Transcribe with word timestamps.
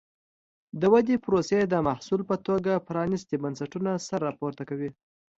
د 0.79 0.81
ودې 0.93 1.15
پروسې 1.25 1.59
د 1.67 1.73
محصول 1.87 2.21
په 2.29 2.35
توګه 2.47 2.83
پرانیستي 2.87 3.35
بنسټونه 3.43 3.91
سر 4.07 4.19
راپورته 4.27 4.63
کوي. 4.69 4.89